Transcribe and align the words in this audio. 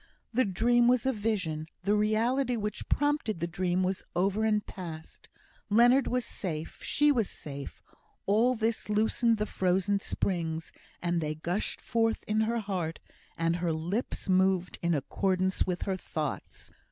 The 0.33 0.45
dream 0.45 0.87
was 0.87 1.05
a 1.05 1.13
vision; 1.13 1.67
the 1.83 1.93
reality 1.93 2.57
which 2.57 2.89
prompted 2.89 3.39
the 3.39 3.45
dream 3.45 3.83
was 3.83 4.01
over 4.15 4.43
and 4.45 4.65
past 4.65 5.29
Leonard 5.69 6.07
was 6.07 6.25
safe 6.25 6.81
she 6.81 7.11
was 7.11 7.29
safe; 7.29 7.83
all 8.25 8.55
this 8.55 8.89
loosened 8.89 9.37
the 9.37 9.45
frozen 9.45 9.99
springs, 9.99 10.71
and 11.03 11.21
they 11.21 11.35
gushed 11.35 11.79
forth 11.79 12.23
in 12.27 12.41
her 12.41 12.57
heart, 12.61 12.97
and 13.37 13.57
her 13.57 13.71
lips 13.71 14.27
moved 14.27 14.79
in 14.81 14.95
accordance 14.95 15.67
with 15.67 15.83
her 15.83 15.97
thoughts. 15.97 16.71